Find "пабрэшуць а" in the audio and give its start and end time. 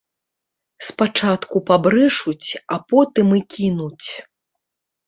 1.69-2.81